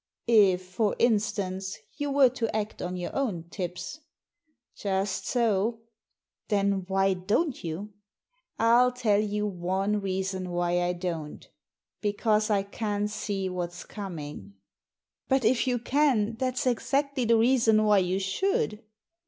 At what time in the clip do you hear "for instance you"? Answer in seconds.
0.65-2.09